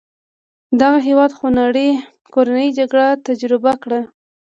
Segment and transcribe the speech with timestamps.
[0.81, 1.89] دغه هېواد خونړۍ
[2.33, 4.01] کورنۍ جګړه تجربه کړه.